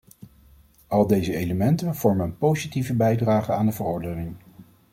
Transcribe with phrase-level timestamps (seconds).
[0.87, 4.35] Al deze elementen vormen een positieve bijdrage aan de verordening.